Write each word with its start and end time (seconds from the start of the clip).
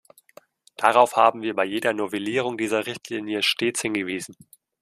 Darauf 0.77 1.15
haben 1.15 1.43
wir 1.43 1.53
bei 1.53 1.63
jeder 1.63 1.93
Novellierung 1.93 2.57
dieser 2.57 2.87
Richtlinie 2.87 3.43
stets 3.43 3.81
hingewiesen. 3.83 4.35